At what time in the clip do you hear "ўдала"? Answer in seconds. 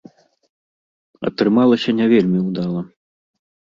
2.47-2.81